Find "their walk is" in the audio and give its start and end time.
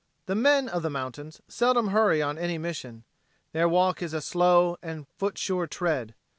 3.51-4.15